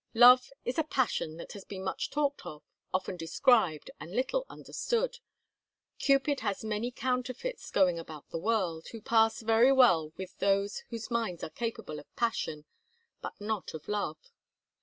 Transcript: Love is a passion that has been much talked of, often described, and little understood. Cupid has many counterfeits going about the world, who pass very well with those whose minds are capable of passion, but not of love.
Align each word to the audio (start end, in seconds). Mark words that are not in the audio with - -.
Love 0.15 0.51
is 0.65 0.79
a 0.79 0.83
passion 0.83 1.37
that 1.37 1.51
has 1.51 1.63
been 1.63 1.83
much 1.83 2.09
talked 2.09 2.43
of, 2.43 2.63
often 2.91 3.15
described, 3.15 3.91
and 3.99 4.09
little 4.09 4.47
understood. 4.49 5.19
Cupid 5.99 6.39
has 6.39 6.63
many 6.65 6.89
counterfeits 6.89 7.69
going 7.69 7.99
about 7.99 8.27
the 8.31 8.39
world, 8.39 8.87
who 8.87 8.99
pass 8.99 9.41
very 9.43 9.71
well 9.71 10.11
with 10.17 10.39
those 10.39 10.79
whose 10.89 11.11
minds 11.11 11.43
are 11.43 11.51
capable 11.51 11.99
of 11.99 12.15
passion, 12.15 12.65
but 13.21 13.39
not 13.39 13.75
of 13.75 13.87
love. 13.87 14.31